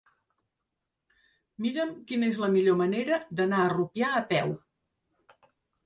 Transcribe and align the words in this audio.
Mira'm 1.67 1.93
quina 2.13 2.31
és 2.31 2.41
la 2.47 2.51
millor 2.57 2.81
manera 2.83 3.23
d'anar 3.41 3.63
a 3.63 3.71
Rupià 3.79 4.13
a 4.23 4.27
peu. 4.35 4.55